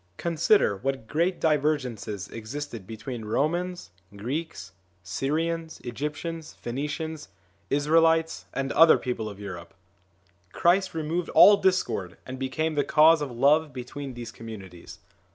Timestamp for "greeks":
4.17-4.71